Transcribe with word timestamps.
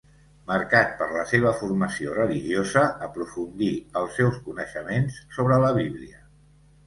Marcat 0.51 0.93
per 1.01 1.07
la 1.17 1.25
seva 1.31 1.49
formació 1.57 2.15
religiosa, 2.15 2.85
aprofundí 3.07 3.69
els 4.01 4.17
seus 4.21 4.41
coneixements 4.49 5.19
sobre 5.39 5.61
la 5.65 5.69
Bíblia. 5.77 6.19